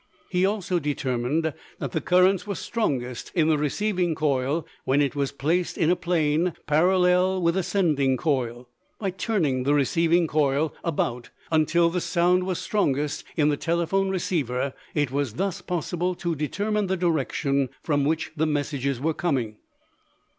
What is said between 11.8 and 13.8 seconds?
the sound was strongest in the